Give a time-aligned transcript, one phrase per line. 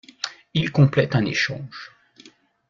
[0.55, 1.91] Il complète un échange.